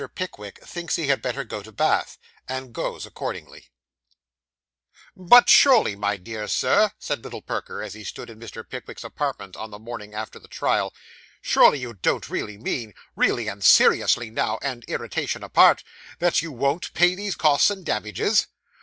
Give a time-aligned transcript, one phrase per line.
[0.15, 2.17] PICKWICK THINKS HE HAD BETTER GO TO BATH;
[2.49, 3.65] AND GOES ACCORDINGLY
[5.15, 8.67] But surely, my dear sir,' said little Perker, as he stood in Mr.
[8.67, 10.91] Pickwick's apartment on the morning after the trial,
[11.39, 15.83] 'surely you don't really mean really and seriously now, and irritation apart
[16.17, 18.47] that you won't pay these costs and damages?